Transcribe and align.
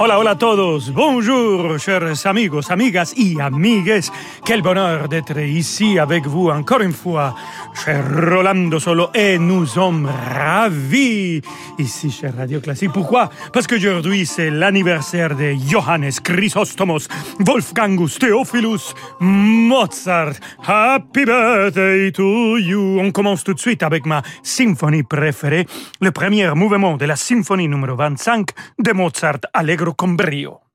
Hola, 0.00 0.16
hola 0.16 0.30
a 0.30 0.38
todos. 0.38 0.92
Bonjour, 0.92 1.76
chers 1.80 2.24
amigos, 2.24 2.70
amigas 2.70 3.12
y 3.16 3.40
amigues. 3.40 4.08
Quel 4.44 4.62
bonheur 4.62 5.08
d'être 5.08 5.40
ici 5.40 5.98
avec 5.98 6.24
vous 6.24 6.50
encore 6.50 6.82
une 6.82 6.92
fois, 6.92 7.34
cher 7.74 8.04
Rolando 8.08 8.78
Solo. 8.78 9.10
Et 9.12 9.40
nous 9.40 9.66
sommes 9.66 10.08
ravis 10.08 11.42
ici 11.80 12.12
chez 12.12 12.28
Radio 12.28 12.60
Classique. 12.60 12.92
Pourquoi? 12.92 13.28
Parce 13.52 13.66
qu'aujourd'hui, 13.66 14.24
c'est 14.24 14.50
l'anniversaire 14.50 15.34
de 15.34 15.54
Johannes 15.68 16.12
Chrysostomos 16.22 17.08
Wolfgangus 17.40 18.20
Theophilus 18.20 18.94
Mozart. 19.18 20.34
Happy 20.64 21.24
birthday 21.24 22.12
to 22.12 22.56
you. 22.58 23.00
On 23.00 23.10
commence 23.10 23.42
tout 23.42 23.54
de 23.54 23.58
suite 23.58 23.82
avec 23.82 24.06
ma 24.06 24.22
symphonie 24.44 25.02
préférée, 25.02 25.66
le 26.00 26.12
premier 26.12 26.54
mouvement 26.54 26.96
de 26.96 27.04
la 27.04 27.16
symphonie 27.16 27.66
numéro 27.66 27.96
25 27.96 28.46
de 28.78 28.92
Mozart, 28.92 29.40
Allegro 29.52 29.87
con 29.94 30.16
brío. 30.16 30.67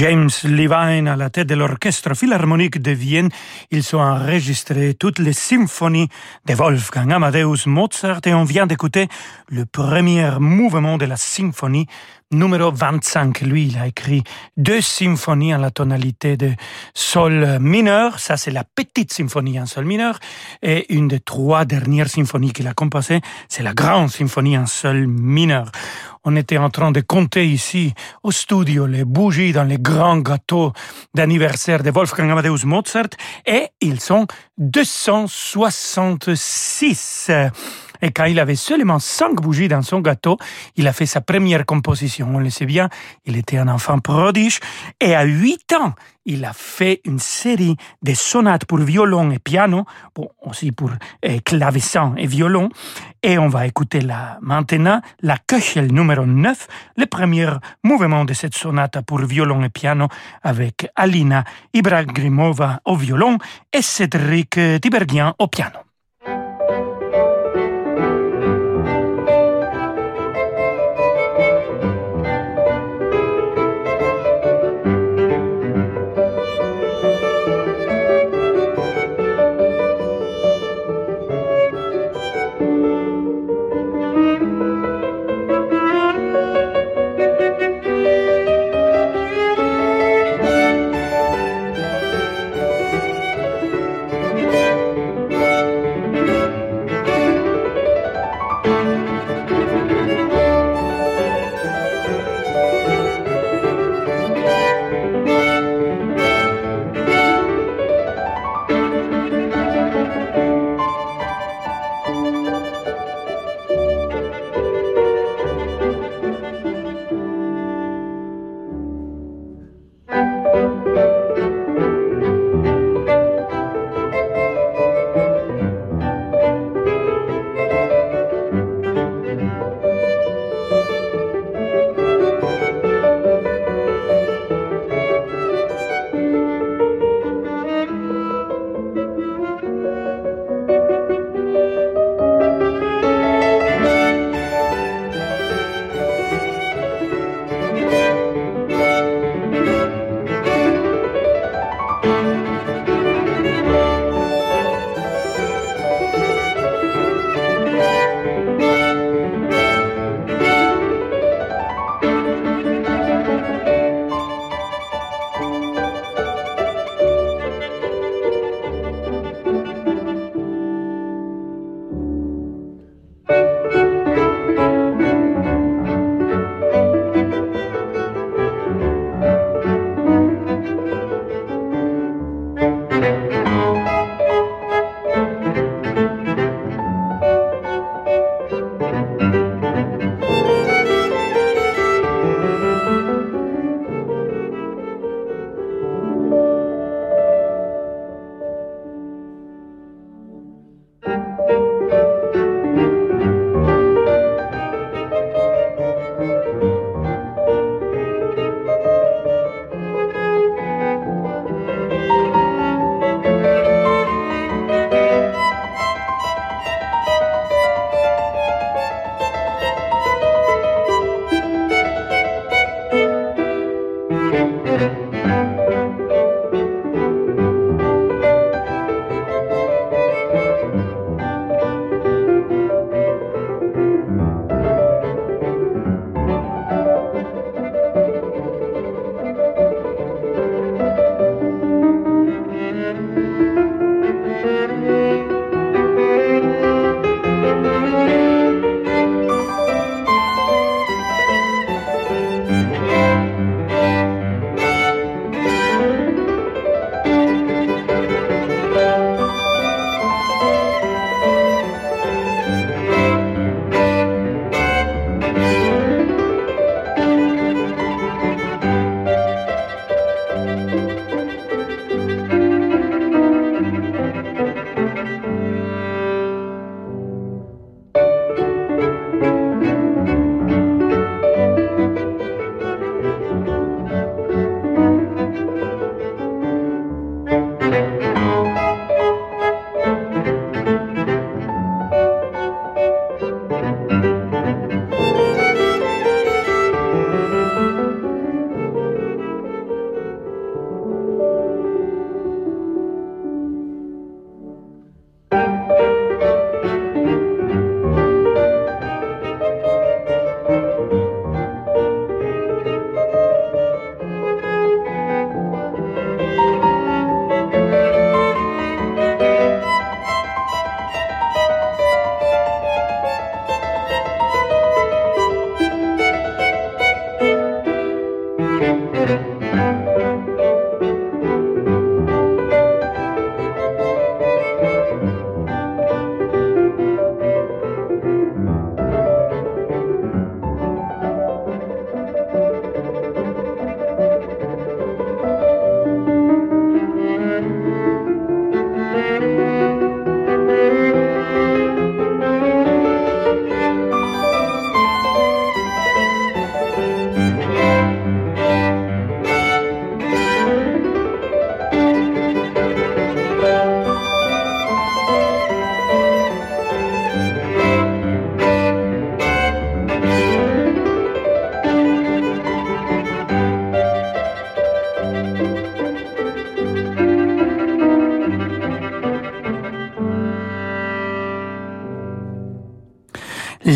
James 0.00 0.30
Levine 0.44 1.08
à 1.08 1.14
la 1.14 1.28
tête 1.28 1.46
de 1.46 1.54
l'orchestre 1.54 2.16
philharmonique 2.16 2.80
de 2.80 2.90
Vienne. 2.90 3.28
Ils 3.70 3.94
ont 3.94 4.00
enregistré 4.00 4.94
toutes 4.94 5.18
les 5.18 5.34
symphonies 5.34 6.08
de 6.46 6.54
Wolfgang 6.54 7.12
Amadeus 7.12 7.66
Mozart 7.66 8.22
et 8.24 8.32
on 8.32 8.44
vient 8.44 8.66
d'écouter 8.66 9.08
le 9.50 9.66
premier 9.66 10.30
mouvement 10.40 10.96
de 10.96 11.04
la 11.04 11.16
symphonie 11.16 11.86
numéro 12.30 12.70
25. 12.70 13.40
Lui, 13.42 13.68
il 13.68 13.78
a 13.78 13.86
écrit 13.86 14.22
deux 14.56 14.80
symphonies 14.80 15.54
en 15.54 15.58
la 15.58 15.70
tonalité 15.70 16.36
de 16.36 16.52
sol 16.94 17.58
mineur. 17.60 18.18
Ça, 18.18 18.36
c'est 18.36 18.50
la 18.50 18.64
petite 18.64 19.12
symphonie 19.12 19.60
en 19.60 19.66
sol 19.66 19.84
mineur. 19.84 20.18
Et 20.62 20.92
une 20.94 21.08
des 21.08 21.20
trois 21.20 21.64
dernières 21.64 22.08
symphonies 22.08 22.52
qu'il 22.52 22.68
a 22.68 22.74
composées, 22.74 23.20
c'est 23.48 23.62
la 23.62 23.74
grande 23.74 24.10
symphonie 24.10 24.58
en 24.58 24.66
sol 24.66 25.06
mineur 25.06 25.70
on 26.24 26.34
était 26.36 26.58
en 26.58 26.68
train 26.70 26.92
de 26.92 27.00
compter 27.00 27.46
ici 27.46 27.92
au 28.22 28.30
studio 28.30 28.86
les 28.86 29.04
bougies 29.04 29.52
dans 29.52 29.64
les 29.64 29.78
grands 29.78 30.18
gâteaux 30.18 30.72
d'anniversaire 31.14 31.82
de 31.82 31.90
Wolfgang 31.90 32.30
Amadeus 32.30 32.66
Mozart 32.66 33.08
et 33.46 33.68
ils 33.80 34.00
sont 34.00 34.26
266. 34.58 37.30
Et 38.02 38.10
quand 38.10 38.24
il 38.24 38.38
avait 38.38 38.56
seulement 38.56 38.98
cinq 38.98 39.40
bougies 39.40 39.68
dans 39.68 39.82
son 39.82 40.00
gâteau, 40.00 40.38
il 40.76 40.86
a 40.86 40.92
fait 40.92 41.06
sa 41.06 41.20
première 41.20 41.66
composition. 41.66 42.28
On 42.34 42.38
le 42.38 42.50
sait 42.50 42.66
bien, 42.66 42.88
il 43.26 43.36
était 43.36 43.58
un 43.58 43.68
enfant 43.68 43.98
prodige. 43.98 44.60
Et 45.00 45.14
à 45.14 45.24
huit 45.24 45.72
ans, 45.72 45.94
il 46.26 46.44
a 46.44 46.52
fait 46.52 47.00
une 47.04 47.18
série 47.18 47.76
de 48.02 48.14
sonates 48.14 48.64
pour 48.64 48.78
violon 48.78 49.30
et 49.30 49.38
piano, 49.38 49.84
bon, 50.14 50.28
aussi 50.42 50.70
pour 50.70 50.90
euh, 51.24 51.38
clavecin 51.44 52.14
et 52.16 52.26
violon. 52.26 52.68
Et 53.22 53.38
on 53.38 53.48
va 53.48 53.66
écouter 53.66 54.00
là 54.00 54.38
maintenant 54.40 55.00
la 55.22 55.36
Köchel 55.38 55.92
numéro 55.92 56.26
9, 56.26 56.68
le 56.96 57.06
premier 57.06 57.48
mouvement 57.82 58.24
de 58.24 58.32
cette 58.32 58.54
sonate 58.54 59.00
pour 59.06 59.20
violon 59.20 59.62
et 59.62 59.70
piano 59.70 60.08
avec 60.42 60.88
Alina 60.94 61.44
Ibragimova 61.74 62.80
au 62.84 62.96
violon 62.96 63.38
et 63.72 63.82
Cédric 63.82 64.58
Tiberghien 64.80 65.34
au 65.38 65.48
piano. 65.48 65.89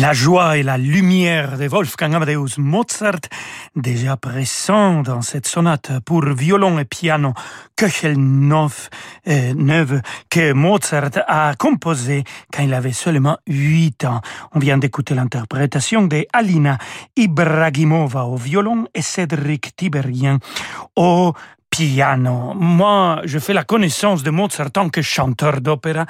La 0.05 0.13
joie 0.13 0.57
et 0.57 0.61
la 0.61 0.77
lumière 0.77 1.57
de 1.57 1.67
Wolfgang 1.67 2.13
Amadeus 2.13 2.59
Mozart, 2.59 3.21
déjà 3.75 4.15
présent 4.15 5.01
dans 5.01 5.23
cette 5.23 5.47
sonate 5.47 5.93
pour 6.05 6.23
violon 6.25 6.77
et 6.77 6.85
piano 6.85 7.33
Köchel 7.75 8.15
9, 8.15 8.89
euh, 9.27 9.99
que 10.29 10.53
Mozart 10.53 11.09
a 11.27 11.55
composé 11.55 12.23
quand 12.53 12.61
il 12.61 12.75
avait 12.75 12.91
seulement 12.91 13.39
8 13.47 14.05
ans. 14.05 14.21
On 14.53 14.59
vient 14.59 14.77
d'écouter 14.77 15.15
l'interprétation 15.15 16.03
de 16.03 16.27
Alina 16.33 16.77
Ibragimova 17.15 18.25
au 18.25 18.35
violon 18.35 18.85
et 18.93 19.01
Cédric 19.01 19.75
Tiberien 19.75 20.37
au 20.95 21.33
piano. 21.77 22.53
Moi, 22.55 23.21
je 23.25 23.37
fais 23.37 23.51
la 23.53 23.65
connaissance 23.65 24.23
de 24.23 24.29
Mozart 24.31 24.67
en 24.67 24.69
tant 24.69 24.89
que 24.89 25.01
chanteur 25.01 25.59
d'opéra 25.59 26.05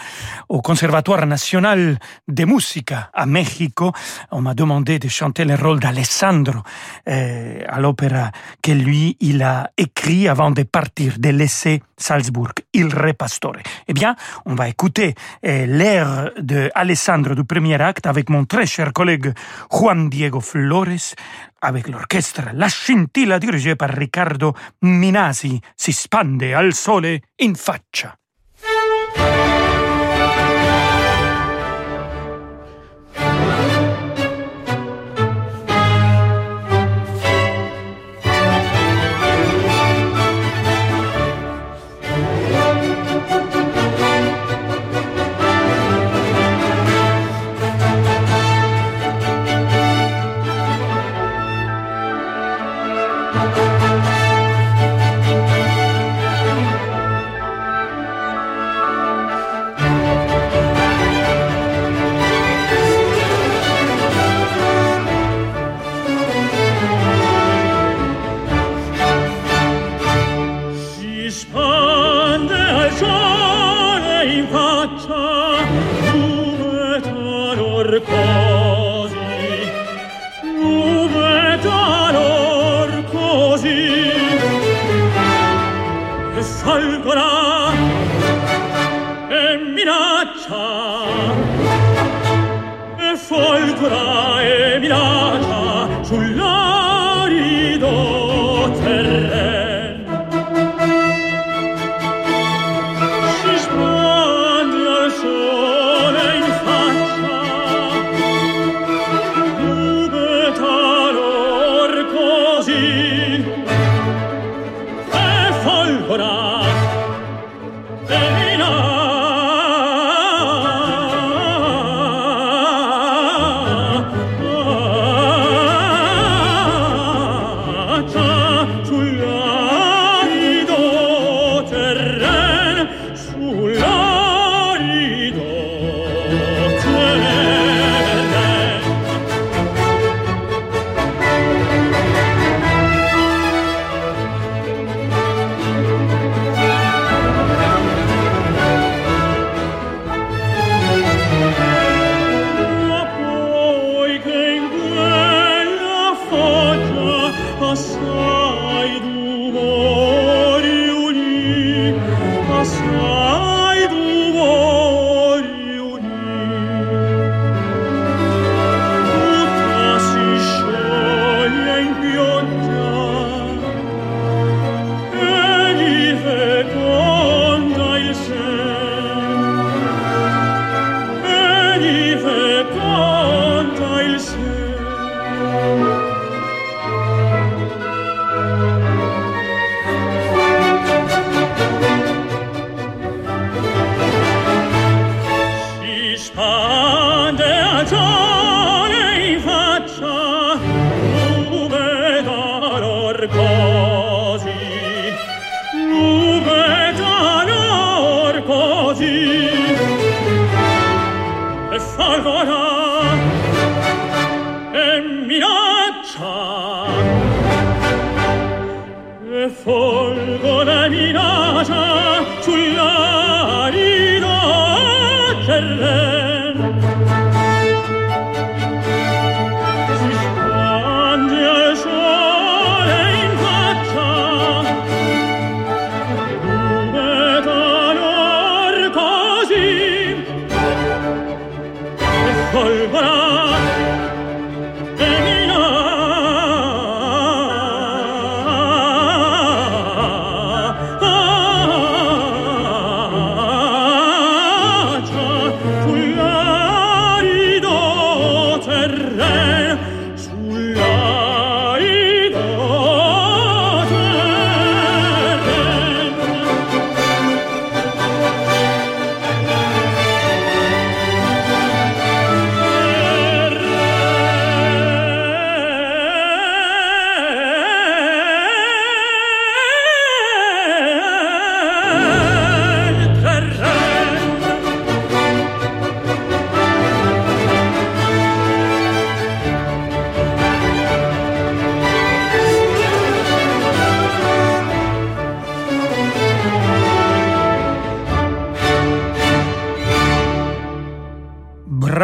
au 0.47 0.61
Conservatoire 0.61 1.25
national 1.25 1.97
de 2.27 2.45
musica 2.45 3.09
à 3.13 3.25
Mexico. 3.25 3.91
On 4.31 4.41
m'a 4.41 4.53
demandé 4.53 4.99
de 4.99 5.07
chanter 5.07 5.43
le 5.43 5.55
rôle 5.55 5.79
d'Alessandro 5.79 6.59
euh, 7.07 7.63
à 7.67 7.79
l'opéra 7.79 8.31
que 8.61 8.71
lui, 8.71 9.17
il 9.19 9.41
a 9.41 9.71
écrit 9.77 10.27
avant 10.27 10.51
de 10.51 10.63
partir, 10.63 11.13
de 11.17 11.29
laisser 11.29 11.81
Salzbourg, 11.97 12.51
Il 12.73 12.87
Re 12.87 13.13
Pastore. 13.13 13.57
Eh 13.87 13.93
bien, 13.93 14.15
on 14.45 14.53
va 14.53 14.69
écouter 14.69 15.15
euh, 15.45 15.65
l'air 15.65 16.31
de 16.39 16.69
Alessandro 16.75 17.33
du 17.33 17.43
premier 17.43 17.81
acte 17.81 18.05
avec 18.05 18.29
mon 18.29 18.45
très 18.45 18.67
cher 18.67 18.93
collègue 18.93 19.33
Juan 19.71 20.09
Diego 20.09 20.41
Flores, 20.41 21.15
avec 21.61 21.87
l'orchestre 21.87 22.49
La 22.53 22.69
scintilla 22.69 23.39
dirigée 23.39 23.75
par 23.75 23.89
Riccardo 23.89 24.53
Minasi 24.81 25.59
si 25.75 25.91
spande 25.91 26.53
al 26.53 26.73
sole 26.73 27.21
in 27.37 27.55
faccia. 27.55 28.17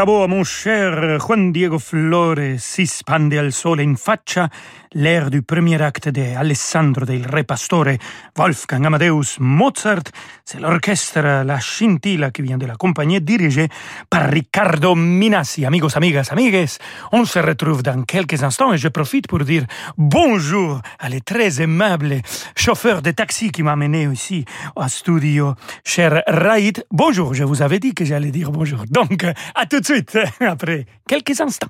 Bravo 0.02 0.24
a 0.24 0.28
mon 0.28 0.44
cher 0.44 1.20
Juan 1.20 1.52
Diego 1.52 1.78
Flores, 1.78 2.60
si 2.60 2.88
spande 2.88 3.38
al 3.38 3.52
sole 3.52 3.84
in 3.84 3.96
faccia 3.96 4.50
l'air 4.94 5.30
du 5.30 5.44
premier 5.44 5.82
acte 5.82 6.12
de 6.12 6.36
Alessandro 6.36 7.06
del 7.06 7.24
Re 7.24 7.44
Pastore, 7.46 7.98
Wolfgang 8.36 8.86
Amadeus 8.86 9.38
Mozart. 9.40 10.10
C'est 10.44 10.60
l'orchestre 10.60 11.44
La 11.46 11.60
Scintilla 11.62 12.32
qui 12.32 12.42
vient 12.42 12.58
de 12.58 12.66
la 12.66 12.76
compagnie 12.76 13.22
dirigée 13.22 13.70
par 14.10 14.30
Riccardo 14.30 14.96
Minassi. 14.96 15.66
Amigos, 15.66 15.96
amigas, 15.96 16.30
amigues, 16.32 16.68
on 17.12 17.24
se 17.24 17.40
retrouve 17.40 17.84
dans 17.84 18.04
quelques 18.04 18.44
instants 18.44 18.74
et 18.74 18.78
je 18.78 18.90
profite 18.90 19.28
pour 19.28 19.40
dire 19.46 19.66
bonjour 19.98 20.82
à 21.00 21.10
les 21.10 21.22
très 21.22 21.62
aimables 21.62 22.22
chauffeurs 22.56 23.02
de 23.02 23.12
taxi 23.12 23.52
qui 23.52 23.64
m'a 23.64 23.74
amené 23.74 24.04
ici 24.12 24.46
au 24.76 24.88
studio. 24.88 25.54
Cher 25.86 26.24
Raïd, 26.28 26.86
bonjour, 26.92 27.34
je 27.34 27.44
vous 27.44 27.62
avais 27.62 27.80
dit 27.80 27.94
que 27.94 28.04
j'allais 28.04 28.32
dire 28.32 28.52
bonjour. 28.52 28.84
Donc, 28.90 29.24
à 29.56 29.66
tout 29.68 29.80
de 29.80 29.86
suite, 29.86 29.91
après 30.40 30.86
quelques 31.08 31.40
instants. 31.42 31.68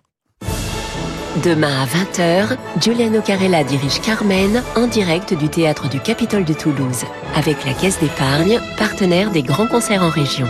Demain 1.43 1.83
à 1.83 1.85
20h, 1.85 2.57
Giuliano 2.81 3.21
Carella 3.21 3.63
dirige 3.63 4.01
Carmen 4.01 4.61
en 4.75 4.87
direct 4.87 5.33
du 5.33 5.47
théâtre 5.47 5.87
du 5.87 5.99
Capitole 6.01 6.43
de 6.43 6.53
Toulouse, 6.53 7.05
avec 7.35 7.63
la 7.65 7.73
Caisse 7.73 7.99
d'épargne, 7.99 8.59
partenaire 8.77 9.31
des 9.31 9.41
grands 9.41 9.67
concerts 9.67 10.03
en 10.03 10.09
région. 10.09 10.45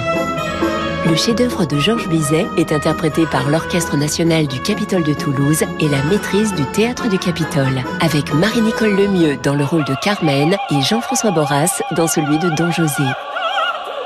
Le 1.06 1.16
chef-d'œuvre 1.16 1.66
de 1.66 1.78
Georges 1.78 2.08
Bizet 2.10 2.48
est 2.58 2.72
interprété 2.72 3.26
par 3.28 3.50
l'Orchestre 3.50 3.96
national 3.96 4.48
du 4.48 4.60
Capitole 4.60 5.04
de 5.04 5.14
Toulouse 5.14 5.64
et 5.80 5.88
la 5.88 6.02
maîtrise 6.04 6.54
du 6.56 6.66
Théâtre 6.66 7.10
du 7.10 7.20
Capitole, 7.20 7.84
avec 8.02 8.34
Marie-Nicole 8.34 8.96
Lemieux 8.96 9.38
dans 9.44 9.56
le 9.56 9.64
rôle 9.64 9.86
de 9.86 9.96
Carmen 10.02 10.56
et 10.72 10.82
Jean-François 10.82 11.32
Borras 11.32 11.82
dans 11.96 12.08
celui 12.08 12.40
de 12.40 12.50
Don 12.56 12.72
José. 12.72 13.04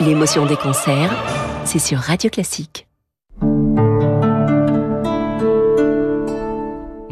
L'émotion 0.01 0.45
des 0.45 0.57
concerts, 0.57 1.15
c'est 1.63 1.79
sur 1.79 1.99
Radio 1.99 2.29
Classique. 2.29 2.85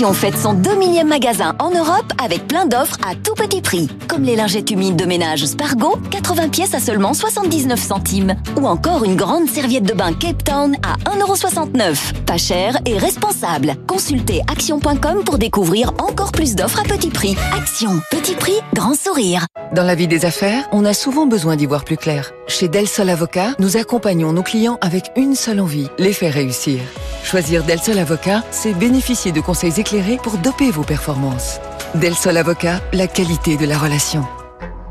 Fête 0.00 0.36
son 0.36 0.54
2 0.54 0.76
millième 0.76 1.08
magasin 1.08 1.54
en 1.58 1.70
Europe 1.70 2.12
avec 2.24 2.48
plein 2.48 2.64
d'offres 2.64 2.96
à 3.06 3.14
tout 3.14 3.34
petit 3.34 3.60
prix. 3.60 3.86
Comme 4.08 4.22
les 4.22 4.34
lingettes 4.34 4.70
humides 4.70 4.96
de 4.96 5.04
ménage 5.04 5.44
Spargo, 5.44 5.98
80 6.10 6.48
pièces 6.48 6.74
à 6.74 6.80
seulement 6.80 7.12
79 7.12 7.78
centimes. 7.78 8.34
Ou 8.58 8.66
encore 8.66 9.04
une 9.04 9.14
grande 9.14 9.46
serviette 9.48 9.84
de 9.84 9.92
bain 9.92 10.14
Cape 10.14 10.42
Town 10.42 10.74
à 10.82 10.96
1,69€. 11.10 12.24
Pas 12.24 12.38
cher 12.38 12.78
et 12.86 12.96
responsable. 12.96 13.74
Consultez 13.86 14.40
action.com 14.50 15.22
pour 15.24 15.36
découvrir 15.36 15.92
encore 15.98 16.32
plus 16.32 16.56
d'offres 16.56 16.80
à 16.80 16.84
petit 16.84 17.10
prix. 17.10 17.36
Action, 17.54 18.00
petit 18.10 18.34
prix, 18.34 18.58
grand 18.74 18.94
sourire. 18.94 19.44
Dans 19.74 19.84
la 19.84 19.94
vie 19.94 20.08
des 20.08 20.24
affaires, 20.24 20.66
on 20.72 20.86
a 20.86 20.94
souvent 20.94 21.26
besoin 21.26 21.56
d'y 21.56 21.66
voir 21.66 21.84
plus 21.84 21.98
clair. 21.98 22.32
Chez 22.48 22.68
Del 22.68 22.88
Sol 22.88 23.10
Avocat, 23.10 23.50
nous 23.58 23.76
accompagnons 23.76 24.32
nos 24.32 24.42
clients 24.42 24.78
avec 24.80 25.12
une 25.14 25.34
seule 25.34 25.60
envie, 25.60 25.88
les 25.98 26.14
faire 26.14 26.34
réussir. 26.34 26.80
Choisir 27.22 27.62
Del 27.64 27.78
Sol 27.78 27.98
Avocat, 27.98 28.42
c'est 28.50 28.72
bénéficier 28.72 29.30
de 29.30 29.40
conseils 29.40 29.78
éclairés 29.78 29.89
pour 30.22 30.38
doper 30.38 30.70
vos 30.70 30.84
performances. 30.84 31.60
Del 31.96 32.14
Sol 32.14 32.36
Avocat, 32.36 32.80
la 32.92 33.08
qualité 33.08 33.56
de 33.56 33.66
la 33.66 33.76
relation. 33.76 34.24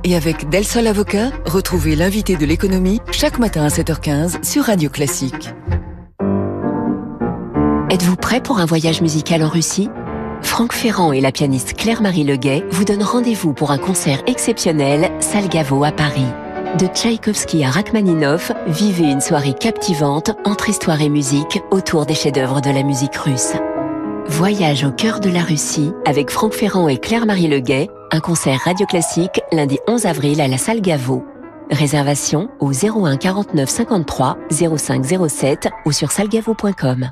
Et 0.04 0.14
avec 0.14 0.50
Del 0.50 0.66
Sol 0.66 0.88
Avocat, 0.88 1.32
retrouvez 1.46 1.96
l'invité 1.96 2.36
de 2.36 2.46
l'économie 2.46 3.00
chaque 3.12 3.40
matin 3.40 3.64
à 3.64 3.70
7h15 3.70 4.44
sur 4.44 4.66
Radio 4.66 4.90
Classique. 4.90 5.54
Êtes-vous 7.90 8.18
prêt 8.18 8.42
pour 8.42 8.60
un 8.60 8.66
voyage 8.66 9.02
musical 9.02 9.42
en 9.42 9.48
Russie? 9.48 9.90
Franck 10.42 10.74
Ferrand 10.74 11.14
et 11.14 11.22
la 11.22 11.32
pianiste 11.32 11.76
Claire-Marie 11.76 12.26
Leguet 12.26 12.66
vous 12.70 12.84
donnent 12.84 13.04
rendez-vous 13.04 13.54
pour 13.54 13.72
un 13.72 13.78
concert 13.78 14.22
exceptionnel 14.28 15.12
Salgavo 15.22 15.86
à 15.86 15.94
Paris. 15.94 16.28
De 16.78 16.88
Tchaïkovski 16.88 17.64
à 17.64 17.70
Rachmaninov, 17.70 18.52
vivez 18.68 19.10
une 19.10 19.22
soirée 19.22 19.54
captivante 19.54 20.32
entre 20.44 20.68
histoire 20.68 21.02
et 21.02 21.10
musique 21.10 21.62
autour 21.72 22.06
des 22.06 22.16
chefs-d'œuvre 22.16 22.60
de 22.60 22.70
la 22.70 22.84
musique 22.84 23.16
russe. 23.16 23.54
Voyage 24.30 24.84
au 24.86 24.92
cœur 24.92 25.20
de 25.20 25.30
la 25.30 25.42
Russie 25.42 25.92
avec 26.06 26.30
Franck 26.30 26.54
Ferrand 26.54 26.88
et 26.88 26.98
Claire-Marie 26.98 27.48
Leguet, 27.48 27.90
un 28.12 28.20
concert 28.20 28.60
radio 28.64 28.86
classique 28.86 29.42
lundi 29.52 29.80
11 29.88 30.06
avril 30.06 30.40
à 30.40 30.48
la 30.48 30.60
salle 30.60 30.82
Gaveau. 30.82 31.26
Réservation 31.72 32.48
au 32.60 32.72
01 32.72 33.18
49 33.18 33.68
53 33.68 34.38
05 34.78 35.04
07 35.28 35.70
ou 35.86 35.92
sur 35.92 36.12
salgavo.com. 36.12 37.12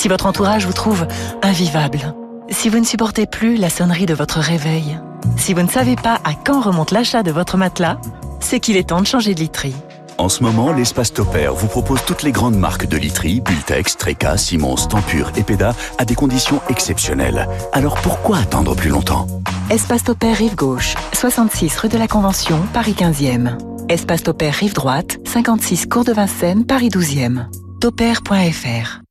Si 0.00 0.08
votre 0.08 0.24
entourage 0.24 0.64
vous 0.64 0.72
trouve 0.72 1.06
invivable, 1.42 2.14
si 2.48 2.70
vous 2.70 2.78
ne 2.78 2.86
supportez 2.86 3.26
plus 3.26 3.56
la 3.56 3.68
sonnerie 3.68 4.06
de 4.06 4.14
votre 4.14 4.38
réveil, 4.38 4.98
si 5.36 5.52
vous 5.52 5.60
ne 5.60 5.68
savez 5.68 5.94
pas 5.94 6.14
à 6.24 6.32
quand 6.32 6.62
remonte 6.62 6.90
l'achat 6.90 7.22
de 7.22 7.30
votre 7.30 7.58
matelas, 7.58 7.98
c'est 8.40 8.60
qu'il 8.60 8.78
est 8.78 8.88
temps 8.88 9.02
de 9.02 9.06
changer 9.06 9.34
de 9.34 9.40
literie. 9.40 9.74
En 10.16 10.30
ce 10.30 10.42
moment, 10.42 10.72
l'espace 10.72 11.12
Topair 11.12 11.52
vous 11.52 11.66
propose 11.66 12.02
toutes 12.06 12.22
les 12.22 12.32
grandes 12.32 12.56
marques 12.56 12.86
de 12.86 12.96
literie, 12.96 13.42
Bultex, 13.42 13.98
Treca, 13.98 14.38
Simons, 14.38 14.76
Tempur 14.88 15.32
et 15.36 15.42
Peda 15.42 15.74
à 15.98 16.06
des 16.06 16.14
conditions 16.14 16.62
exceptionnelles. 16.70 17.46
Alors 17.74 17.96
pourquoi 17.96 18.38
attendre 18.38 18.74
plus 18.74 18.88
longtemps? 18.88 19.26
Espace 19.68 20.04
Topair 20.04 20.34
Rive 20.34 20.56
Gauche, 20.56 20.94
66 21.12 21.76
rue 21.76 21.90
de 21.90 21.98
la 21.98 22.08
Convention, 22.08 22.58
Paris 22.72 22.96
15e. 22.98 23.58
Espace 23.90 24.22
Topair 24.22 24.54
Rive 24.54 24.72
Droite, 24.72 25.18
56 25.26 25.88
Cours 25.88 26.04
de 26.04 26.14
Vincennes, 26.14 26.64
Paris 26.64 26.88
12e. 26.88 27.44
Topair.fr 27.82 29.02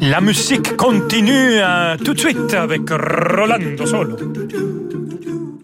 La 0.00 0.20
musique 0.20 0.76
continue 0.76 1.60
euh, 1.60 1.96
tout 1.96 2.14
de 2.14 2.18
suite 2.18 2.54
avec 2.54 2.88
Rolando 2.90 3.86
Solo. 3.86 4.16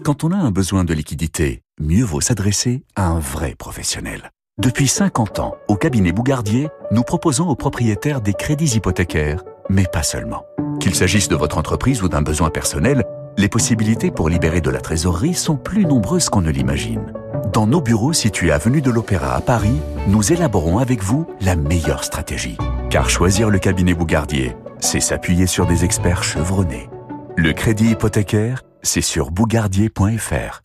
Quand 0.04 0.24
on 0.24 0.30
a 0.30 0.36
un 0.36 0.50
besoin 0.50 0.84
de 0.84 0.94
liquidité, 0.94 1.62
mieux 1.80 2.04
vaut 2.04 2.20
s'adresser 2.20 2.84
à 2.94 3.08
un 3.08 3.18
vrai 3.18 3.54
professionnel. 3.56 4.30
Depuis 4.58 4.86
50 4.86 5.38
ans, 5.40 5.56
au 5.68 5.76
cabinet 5.76 6.12
Bougardier, 6.12 6.68
nous 6.92 7.02
proposons 7.02 7.48
aux 7.48 7.56
propriétaires 7.56 8.20
des 8.20 8.34
crédits 8.34 8.76
hypothécaires, 8.76 9.42
mais 9.68 9.86
pas 9.90 10.02
seulement. 10.02 10.44
Qu'il 10.80 10.94
s'agisse 10.94 11.28
de 11.28 11.36
votre 11.36 11.58
entreprise 11.58 12.02
ou 12.02 12.08
d'un 12.08 12.22
besoin 12.22 12.50
personnel, 12.50 13.04
les 13.38 13.48
possibilités 13.48 14.10
pour 14.10 14.28
libérer 14.28 14.60
de 14.60 14.70
la 14.70 14.80
trésorerie 14.80 15.34
sont 15.34 15.56
plus 15.56 15.84
nombreuses 15.84 16.28
qu'on 16.28 16.42
ne 16.42 16.50
l'imagine. 16.50 17.12
Dans 17.52 17.66
nos 17.66 17.80
bureaux 17.80 18.12
situés 18.12 18.52
avenue 18.52 18.80
de 18.80 18.90
l'Opéra 18.90 19.34
à 19.34 19.40
Paris, 19.40 19.76
nous 20.08 20.32
élaborons 20.32 20.78
avec 20.78 21.02
vous 21.02 21.26
la 21.40 21.56
meilleure 21.56 22.04
stratégie. 22.04 22.56
Car 22.90 23.10
choisir 23.10 23.50
le 23.50 23.58
cabinet 23.58 23.94
Bougardier, 23.94 24.56
c'est 24.80 25.00
s'appuyer 25.00 25.46
sur 25.46 25.66
des 25.66 25.84
experts 25.84 26.24
chevronnés. 26.24 26.88
Le 27.36 27.52
crédit 27.52 27.90
hypothécaire, 27.90 28.62
c'est 28.82 29.00
sur 29.00 29.30
bougardier.fr. 29.30 30.60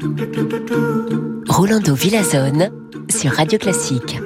Rolando 1.47 1.93
Villazone 1.93 2.69
sur 3.09 3.31
Radio 3.31 3.57
Classique. 3.57 4.19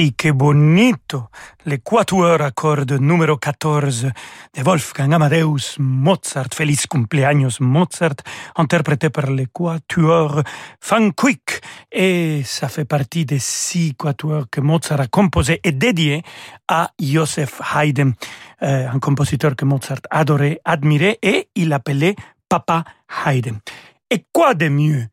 Ay, 0.00 0.12
qué 0.12 0.32
bonito! 0.32 1.28
Le 1.66 1.76
quatuor 1.76 2.40
à 2.40 2.52
cordes 2.52 2.98
numéro 2.98 3.36
14 3.36 4.10
de 4.54 4.62
Wolfgang 4.62 5.12
Amadeus 5.12 5.76
Mozart. 5.78 6.54
Feliz 6.54 6.86
cumpleaños 6.86 7.60
Mozart, 7.60 8.16
interprété 8.56 9.10
par 9.10 9.30
le 9.30 9.44
quatuor 9.52 10.42
Van 10.88 11.10
Quick. 11.10 11.60
Et 11.92 12.40
ça 12.46 12.68
fait 12.68 12.86
partie 12.86 13.26
des 13.26 13.40
six 13.40 13.94
quatuors 13.94 14.46
que 14.50 14.62
Mozart 14.62 15.02
a 15.02 15.06
composé 15.06 15.60
et 15.62 15.72
dédié 15.72 16.22
à 16.66 16.92
Joseph 16.98 17.60
Haydn, 17.74 18.14
euh, 18.62 18.88
un 18.88 19.00
compositeur 19.00 19.54
que 19.54 19.66
Mozart 19.66 20.00
adorait, 20.08 20.62
admirait 20.64 21.18
et 21.20 21.50
il 21.54 21.74
appelait 21.74 22.16
Papa 22.48 22.84
Haydn. 23.26 23.58
Et 24.08 24.24
quoi 24.32 24.54
de 24.54 24.70
mieux 24.70 25.08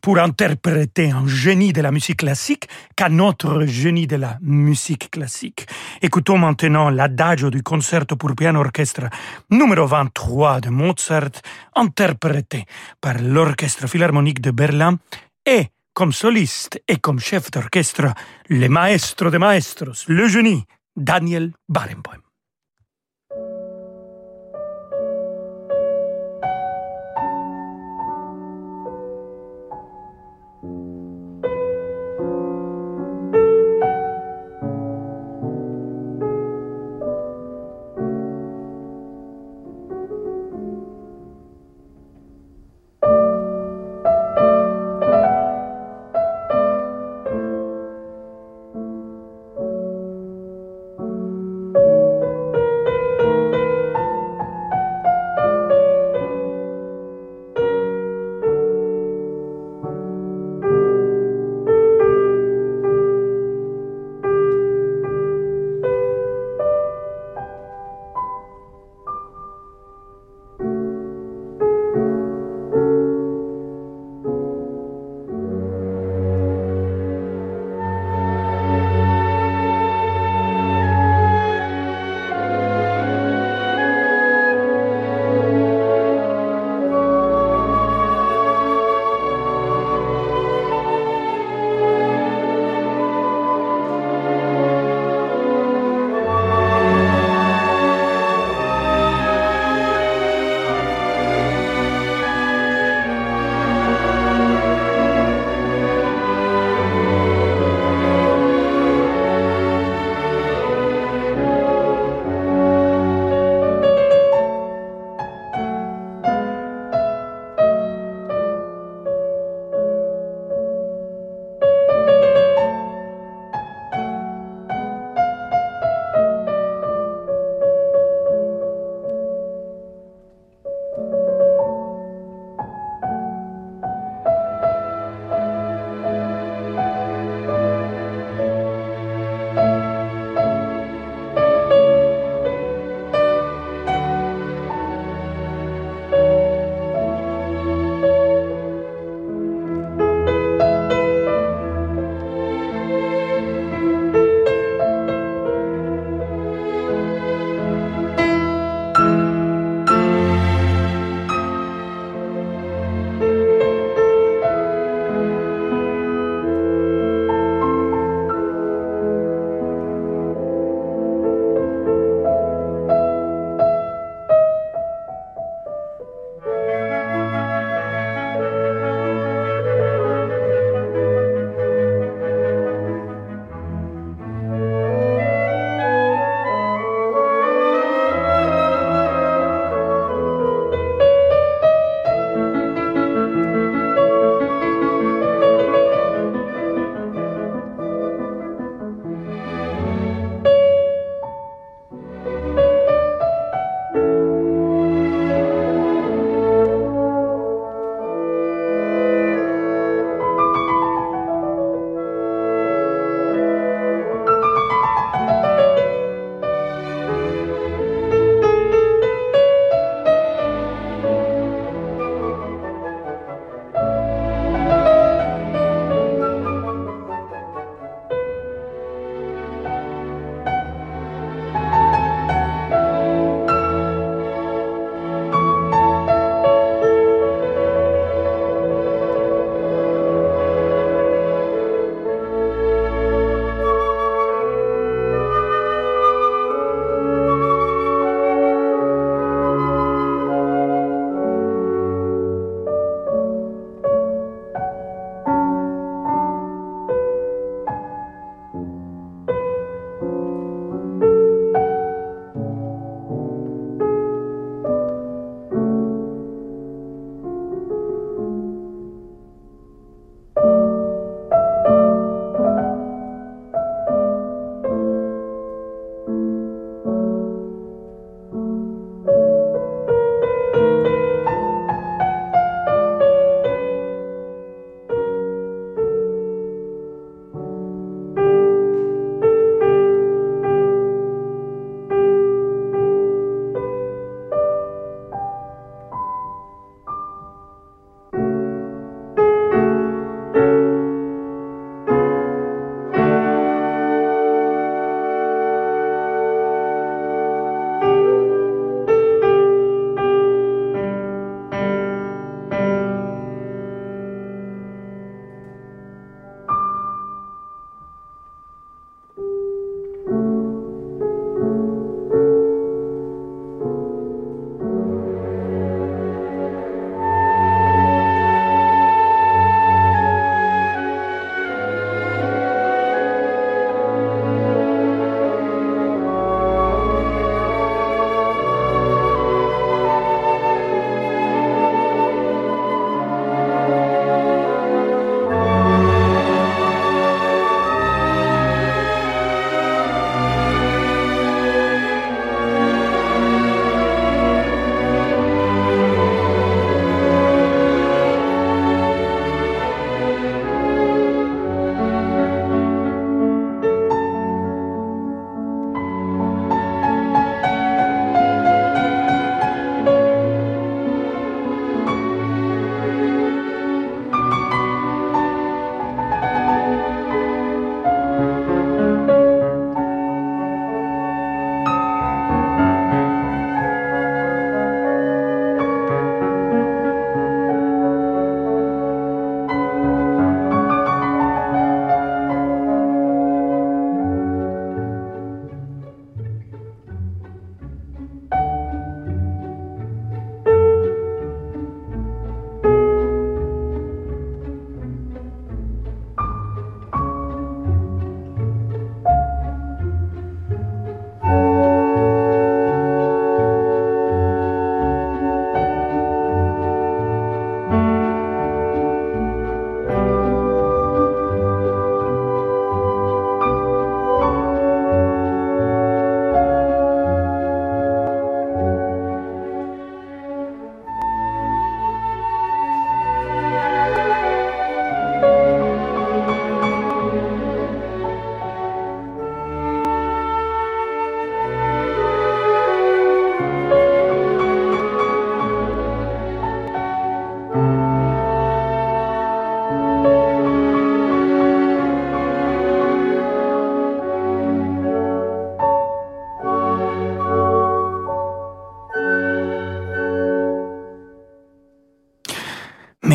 pour 0.00 0.18
interpréter 0.18 1.10
un 1.10 1.26
génie 1.26 1.72
de 1.72 1.80
la 1.80 1.90
musique 1.90 2.18
classique 2.18 2.68
qu'un 2.96 3.18
autre 3.18 3.64
génie 3.66 4.06
de 4.06 4.16
la 4.16 4.38
musique 4.40 5.10
classique. 5.10 5.66
Écoutons 6.00 6.38
maintenant 6.38 6.88
l'adagio 6.90 7.50
du 7.50 7.62
concerto 7.62 8.16
pour 8.16 8.34
piano 8.34 8.60
orchestre 8.60 9.08
numéro 9.50 9.86
23 9.86 10.60
de 10.60 10.70
Mozart, 10.70 11.42
interprété 11.74 12.64
par 13.00 13.18
l'Orchestre 13.20 13.88
Philharmonique 13.88 14.40
de 14.40 14.52
Berlin 14.52 14.98
et 15.44 15.66
comme 15.94 16.12
soliste 16.12 16.80
et 16.86 16.98
comme 16.98 17.18
chef 17.18 17.50
d'orchestre, 17.50 18.14
le 18.48 18.68
maestro 18.68 19.30
de 19.30 19.38
maestros, 19.38 20.04
le 20.06 20.28
génie 20.28 20.64
Daniel 20.96 21.52
Barenboim. 21.68 22.19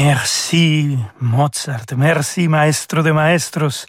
Merci 0.05 0.99
Mozart, 1.19 1.97
merci 1.97 2.47
maestro 2.47 3.01
de 3.01 3.11
maestros. 3.11 3.87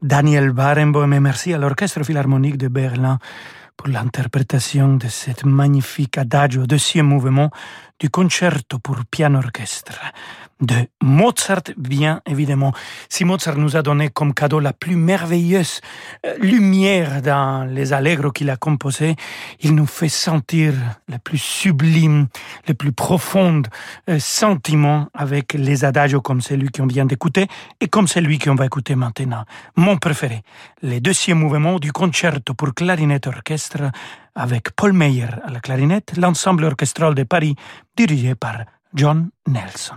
Daniel 0.00 0.52
Barenboim. 0.52 1.12
Et 1.12 1.20
merci 1.20 1.52
à 1.52 1.58
l'Orchestre 1.58 2.02
Philharmonique 2.02 2.56
de 2.56 2.68
Berlin 2.68 3.18
pour 3.76 3.88
l'interprétation 3.88 4.96
de 4.96 5.08
cet 5.08 5.44
magnifique 5.44 6.16
adagio, 6.16 6.66
deuxième 6.66 7.08
mouvement 7.08 7.50
du 8.00 8.08
concerto 8.08 8.78
pour 8.78 9.04
piano 9.04 9.38
orchestre 9.38 10.00
de 10.60 10.88
Mozart, 11.02 11.62
bien 11.76 12.20
évidemment. 12.26 12.72
Si 13.08 13.24
Mozart 13.24 13.56
nous 13.56 13.76
a 13.76 13.82
donné 13.82 14.10
comme 14.10 14.34
cadeau 14.34 14.60
la 14.60 14.72
plus 14.72 14.96
merveilleuse 14.96 15.80
euh, 16.26 16.36
lumière 16.38 17.22
dans 17.22 17.64
les 17.64 17.92
allegros 17.92 18.30
qu'il 18.30 18.50
a 18.50 18.56
composés, 18.56 19.16
il 19.60 19.74
nous 19.74 19.86
fait 19.86 20.10
sentir 20.10 20.74
le 21.08 21.18
plus 21.18 21.38
sublime, 21.38 22.28
le 22.68 22.74
plus 22.74 22.92
profond 22.92 23.62
euh, 24.08 24.18
sentiment 24.18 25.08
avec 25.14 25.54
les 25.54 25.84
adagios 25.84 26.20
comme 26.20 26.42
celui 26.42 26.68
qu'on 26.68 26.86
vient 26.86 27.06
d'écouter 27.06 27.46
et 27.80 27.88
comme 27.88 28.06
celui 28.06 28.38
qu'on 28.38 28.54
va 28.54 28.66
écouter 28.66 28.94
maintenant. 28.94 29.44
Mon 29.76 29.96
préféré, 29.96 30.42
le 30.82 31.00
deuxième 31.00 31.38
mouvement 31.38 31.78
du 31.78 31.92
concerto 31.92 32.54
pour 32.54 32.74
clarinette 32.74 33.26
orchestre 33.26 33.90
avec 34.40 34.72
Paul 34.72 34.92
Meyer 34.92 35.28
à 35.44 35.50
la 35.50 35.60
clarinette, 35.60 36.16
l'ensemble 36.16 36.64
orchestral 36.64 37.14
de 37.14 37.24
Paris 37.24 37.54
dirigé 37.96 38.34
par 38.34 38.64
John 38.94 39.30
Nelson. 39.46 39.96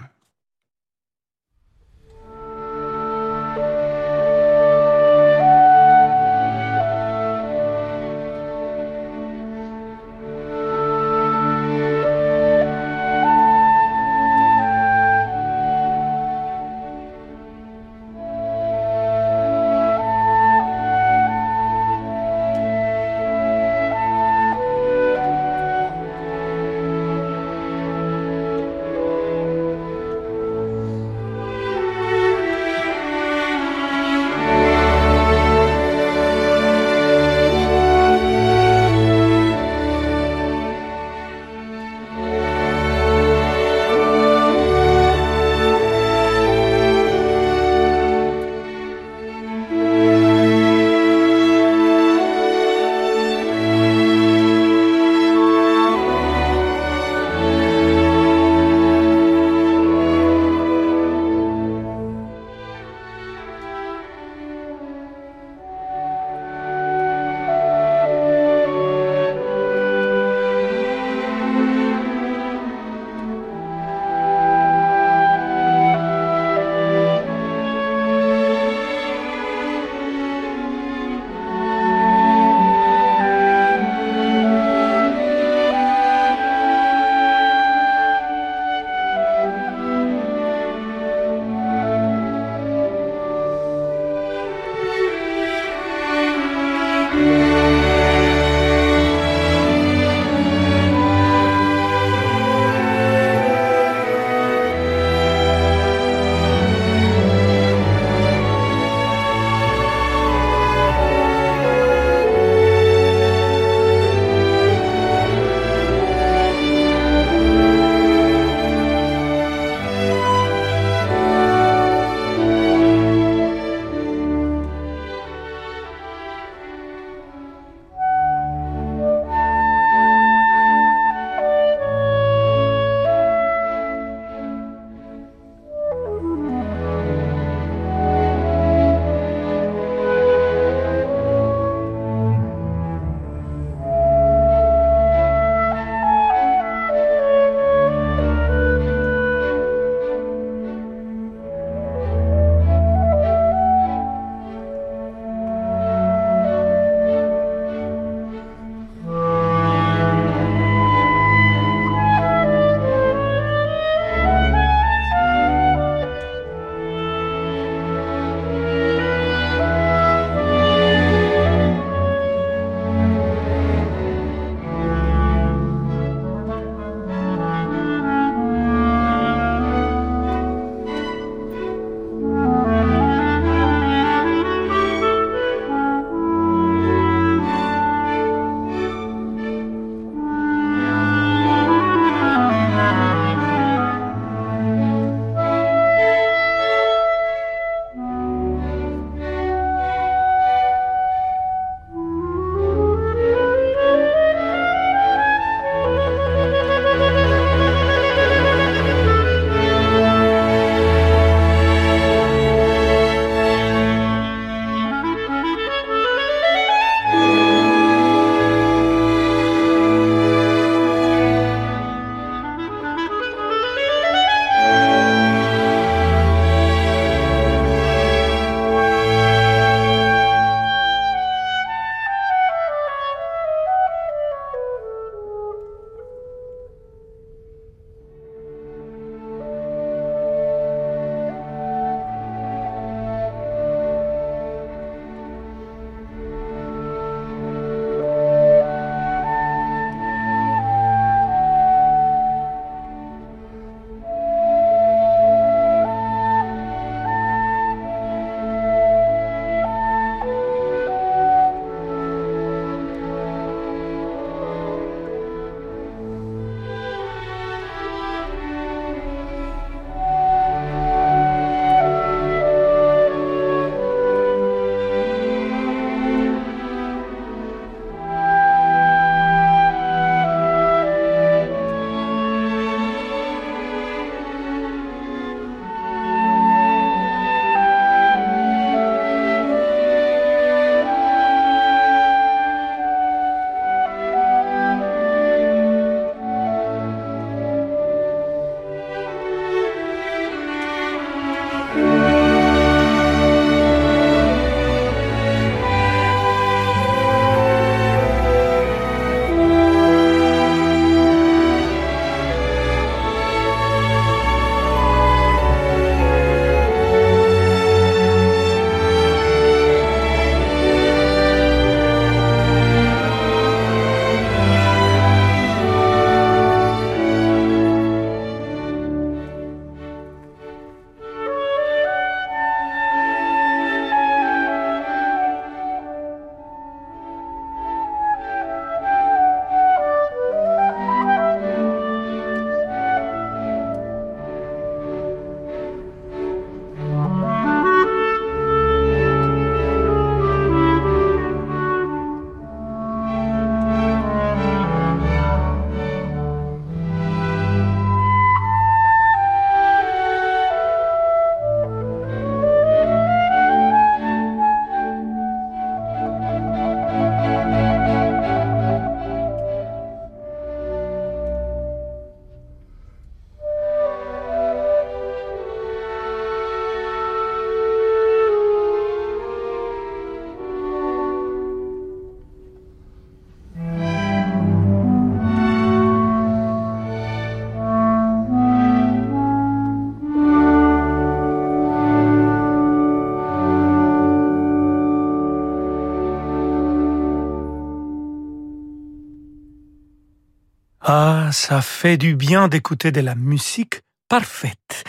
Ça 401.34 401.62
fait 401.62 401.98
du 401.98 402.16
bien 402.16 402.48
d'écouter 402.48 402.92
de 402.92 403.02
la 403.02 403.16
musique 403.16 403.82
parfaite, 404.08 404.84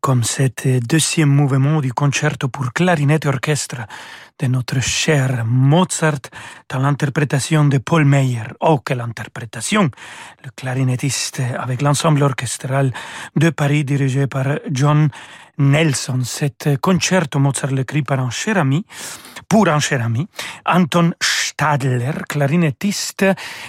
comme 0.00 0.24
cet 0.24 0.66
deuxième 0.66 1.28
mouvement 1.28 1.80
du 1.82 1.92
concerto 1.92 2.48
pour 2.48 2.72
clarinette 2.72 3.26
et 3.26 3.28
orchestre 3.28 3.76
de 4.38 4.46
notre 4.46 4.80
cher 4.80 5.44
Mozart 5.46 6.30
dans 6.68 6.80
l'interprétation 6.80 7.64
de 7.64 7.78
Paul 7.78 8.04
Meyer. 8.04 8.44
Oh, 8.60 8.78
quelle 8.78 9.00
interprétation! 9.00 9.90
Le 10.44 10.50
clarinettiste 10.54 11.42
avec 11.58 11.82
l'ensemble 11.82 12.22
orchestral 12.22 12.92
de 13.36 13.50
Paris 13.50 13.84
dirigé 13.84 14.26
par 14.26 14.46
John 14.70 15.08
Nelson. 15.58 16.20
Cet 16.24 16.80
concerto 16.80 17.38
Mozart 17.38 17.72
l'écrit 17.72 18.02
par 18.02 18.20
un 18.20 18.30
cher 18.30 18.58
ami, 18.58 18.84
pour 19.48 19.68
un 19.68 19.80
cher 19.80 20.04
ami, 20.04 20.28
Anton 20.66 21.12
Stadler, 21.52 22.12
clarinettiste, 22.28 23.26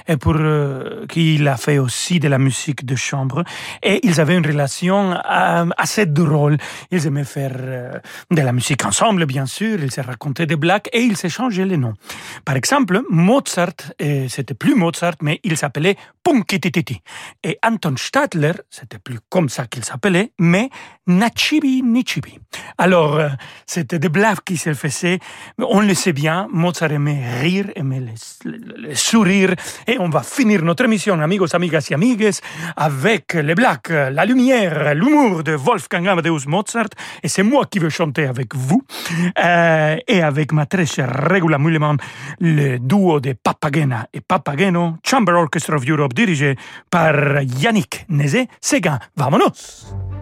et 0.08 0.18
pour 0.18 0.36
euh, 0.38 1.06
qui 1.08 1.36
il 1.36 1.48
a 1.48 1.58
fait 1.58 1.78
aussi 1.78 2.20
de 2.20 2.28
la 2.28 2.38
musique 2.38 2.86
de 2.86 2.96
chambre. 2.96 3.44
Et 3.82 4.00
ils 4.04 4.22
avaient 4.22 4.38
une 4.38 4.46
relation 4.46 5.12
euh, 5.12 5.66
assez 5.78 6.06
drôle. 6.06 6.58
Ils 6.92 7.06
aimaient 7.06 7.26
faire 7.26 7.52
euh, 7.56 8.00
de 8.32 8.42
la 8.42 8.54
musique 8.54 8.86
ensemble, 8.86 9.26
bien 9.26 9.46
sûr. 9.46 9.84
Ils 9.84 9.92
se 9.92 10.02
racontaient 10.02 10.46
des 10.54 10.60
blagues 10.66 10.88
et 10.94 11.02
ils 11.02 11.18
s'échangeaient 11.18 11.66
les 11.66 11.78
noms. 11.78 11.96
Par 12.46 12.56
exemple, 12.56 13.02
Mozart, 13.10 13.80
c'était 14.36 14.54
plus 14.54 14.76
Mozart, 14.76 15.18
mais 15.22 15.40
il 15.44 15.58
s'appelait 15.58 15.96
Punkitititi. 16.24 17.02
Et 17.44 17.58
Anton 17.66 17.96
Stadler, 17.98 18.54
c'était 18.70 19.00
plus 19.00 19.20
comme 19.30 19.50
ça 19.50 19.66
qu'il 19.66 19.84
s'appelait, 19.84 20.32
mais 20.40 20.70
Nachibi 21.08 21.82
Nichibi. 21.84 22.40
Alors, 22.78 23.20
c'était 23.66 24.00
des 24.00 24.10
blagues 24.10 24.44
qui 24.46 24.58
se 24.58 24.74
faisaient. 24.74 25.20
On 25.58 25.82
le 25.82 25.94
sait 25.94 26.14
bien, 26.14 26.48
Mozart 26.52 26.92
aimait 26.92 27.24
rire, 27.42 27.66
aimait 27.76 28.04
les, 28.46 28.96
sourires. 28.96 29.56
Et 29.88 29.98
on 30.00 30.10
va 30.10 30.24
finir 30.24 30.62
notre 30.64 30.86
émission, 30.86 31.20
amigos, 31.20 31.54
amigas 31.56 31.88
et 31.90 31.94
amigues, 31.96 32.32
avec 32.78 33.34
les 33.34 33.56
blagues, 33.56 33.90
la 33.90 34.26
lumière, 34.26 34.94
l'humour 34.94 35.44
de 35.44 35.54
Wolfgang 35.54 36.08
Amadeus 36.08 36.46
Mozart. 36.48 36.94
Et 37.24 37.28
c'est 37.28 37.44
moi 37.44 37.66
qui 37.66 37.80
veux 37.80 37.90
chanter 37.90 38.26
avec 38.26 38.56
vous. 38.56 38.84
Euh, 39.44 39.98
et 40.08 40.22
avec 40.22 40.43
ma 40.52 40.66
très 40.66 40.86
chère 40.86 41.12
Regula 41.30 41.58
Mulleman, 41.58 41.98
le 42.40 42.78
duo 42.78 43.20
de 43.20 43.34
Papagena 43.34 44.08
et 44.14 44.22
Papageno, 44.22 44.98
Chamber 45.04 45.34
Orchestra 45.34 45.78
of 45.78 45.88
Europe, 45.88 46.14
dirigé 46.14 46.56
par 46.90 47.42
Yannick 47.42 48.06
Nézé-Séguin. 48.10 49.00
Vámonos! 49.16 50.13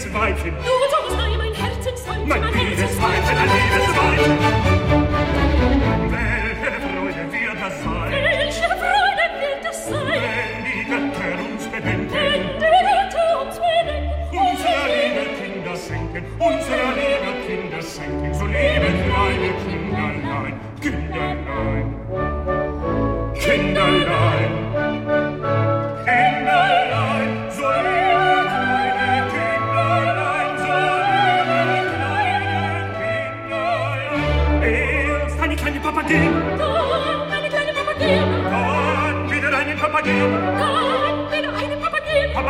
Liebes 0.00 0.14
Weibchen. 0.14 0.54
Du 0.56 1.08
so 1.10 1.16
sei 1.16 1.36
mein 1.36 1.52
Herzensweibchen, 1.52 2.28
mein, 2.28 2.40
mein 2.40 2.52
liebes 2.54 3.02
Weibchen, 3.02 3.36
ein 3.36 3.48
liebes 3.48 3.96
Weibchen. 3.96 4.59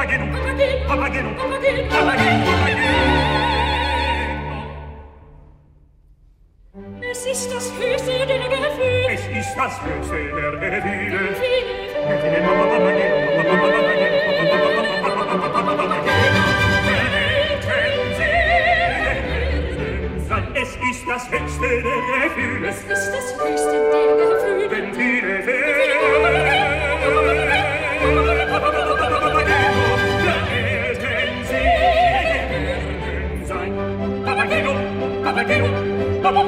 Papageno. 0.01 0.24
Papageno, 0.32 0.86
Papageno. 0.88 1.30
Papageno, 1.36 1.36
Papageno. 1.36 1.88
Papageno, 1.90 2.44
Papageno. 2.46 2.88
Es 7.03 7.26
ist 7.26 7.53
das 7.53 7.70
höchste 7.78 8.26
der 8.26 8.38
Gefühle. 8.38 9.12
Es 9.12 9.24
ist 9.28 9.55
das 9.59 9.74
höchste 9.84 10.16
der 10.16 10.70
Gefühle. 10.70 11.20
Viele 11.34 11.80
Es 20.55 20.76
ist 20.76 21.05
das 21.09 21.30
höchste 21.30 21.68
der 21.68 21.80
Gefühle. 22.24 22.68
Es 22.68 22.80
ist 22.84 23.12
das 23.12 23.26
höchste 23.36 23.76
der 23.92 24.07
Gefühle. 24.16 24.70
Wenn 24.70 24.94
viele 24.94 25.42
Papageno, 25.42 26.19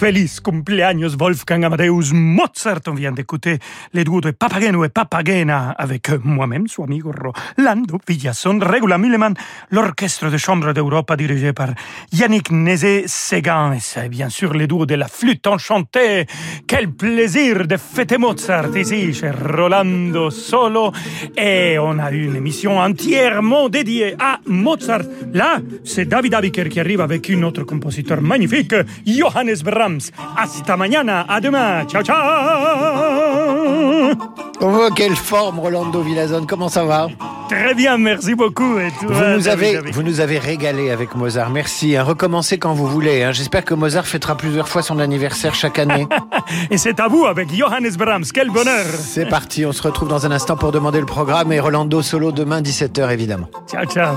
Feliz 0.00 0.40
cumpleaños 0.40 1.18
Wolfgang 1.18 1.62
Amadeus 1.62 2.14
Mozart. 2.14 2.80
On 2.86 2.94
vient 2.94 3.12
d'écouter 3.12 3.58
les 3.92 4.02
duos 4.02 4.22
de 4.22 4.30
Papageno 4.30 4.82
et 4.82 4.88
Papagena 4.88 5.72
avec 5.72 6.08
moi-même, 6.24 6.68
son 6.68 6.84
amigo 6.84 7.12
Rolando 7.12 7.98
Villason, 8.08 8.58
Regula 8.62 8.96
Milleman, 8.96 9.34
l'orchestre 9.70 10.30
de 10.30 10.38
chambre 10.38 10.72
d'Europe 10.72 11.14
dirigé 11.18 11.52
par 11.52 11.74
Yannick 12.12 12.50
Nézé-Séguin. 12.50 13.74
Et 13.74 14.08
bien 14.08 14.30
sûr 14.30 14.54
les 14.54 14.66
duos 14.66 14.86
de 14.86 14.94
la 14.94 15.06
flûte 15.06 15.46
enchantée. 15.46 16.24
Quel 16.66 16.90
plaisir 16.90 17.66
de 17.66 17.76
fêter 17.76 18.16
Mozart 18.16 18.74
ici 18.78 19.12
chez 19.12 19.28
Rolando 19.28 20.30
Solo. 20.30 20.92
Et 21.36 21.78
on 21.78 21.98
a 21.98 22.10
une 22.10 22.36
émission 22.36 22.78
entièrement 22.78 23.68
dédiée 23.68 24.14
à 24.18 24.40
Mozart. 24.46 25.02
Là, 25.34 25.58
c'est 25.84 26.06
David 26.06 26.32
Abiker 26.32 26.70
qui 26.70 26.80
arrive 26.80 27.02
avec 27.02 27.28
une 27.28 27.44
autre 27.44 27.64
compositeur 27.64 28.22
magnifique, 28.22 28.74
Johannes 29.06 29.60
Brahms. 29.62 29.89
Hasta 30.36 30.76
mañana, 30.76 31.24
à 31.28 31.40
demain, 31.40 31.84
ciao 31.86 32.02
ciao 32.02 32.16
Oh, 34.62 34.88
quelle 34.94 35.16
forme, 35.16 35.58
Rolando 35.58 36.02
Villazone, 36.02 36.46
comment 36.46 36.68
ça 36.68 36.84
va 36.84 37.08
Très 37.48 37.74
bien, 37.74 37.96
merci 37.96 38.34
beaucoup. 38.34 38.78
Et 38.78 38.90
toi, 39.00 39.08
vous 39.10 39.24
nous, 39.38 39.48
avez, 39.48 39.78
vous 39.90 40.02
nous 40.02 40.20
avez 40.20 40.38
régalé 40.38 40.90
avec 40.90 41.14
Mozart, 41.14 41.48
merci. 41.50 41.96
Hein. 41.96 42.02
Recommencez 42.04 42.58
quand 42.58 42.74
vous 42.74 42.86
voulez. 42.86 43.22
hein. 43.22 43.32
J'espère 43.32 43.64
que 43.64 43.72
Mozart 43.74 44.06
fêtera 44.06 44.36
plusieurs 44.36 44.68
fois 44.68 44.82
son 44.82 44.98
anniversaire 44.98 45.54
chaque 45.54 45.78
année. 45.78 46.06
Et 46.70 46.76
c'est 46.76 47.00
à 47.00 47.08
vous 47.08 47.24
avec 47.24 47.52
Johannes 47.54 47.90
Brahms, 47.98 48.24
quel 48.34 48.50
bonheur 48.50 48.84
C'est 48.84 49.26
parti, 49.28 49.64
on 49.64 49.72
se 49.72 49.82
retrouve 49.82 50.08
dans 50.08 50.26
un 50.26 50.30
instant 50.30 50.56
pour 50.56 50.72
demander 50.72 51.00
le 51.00 51.06
programme 51.06 51.52
et 51.52 51.58
Rolando 51.60 52.02
solo 52.02 52.30
demain 52.30 52.60
17h 52.60 53.10
évidemment. 53.10 53.46
Ciao 53.66 53.84
ciao 53.86 54.14